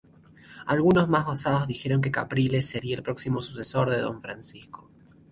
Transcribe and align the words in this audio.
Algunos, 0.65 1.07
más 1.09 1.27
osados, 1.29 1.67
dijeron 1.67 2.01
que 2.01 2.09
Caprile 2.09 2.63
sería 2.63 2.95
el 2.95 3.03
próximo 3.03 3.39
sucesor 3.39 3.91
de 3.91 3.99
Don 4.01 4.19
Francisco. 4.19 4.89